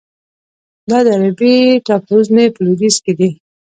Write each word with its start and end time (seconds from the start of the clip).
دا 0.89 0.97
د 1.05 1.07
عربي 1.15 1.55
ټاپوزمې 1.85 2.45
په 2.55 2.59
لویدیځ 2.65 2.95
کې 3.03 3.13
دی. 3.19 3.29